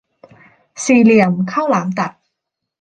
[0.85, 2.11] สี่เหลี่ยมข้าวหลามตัด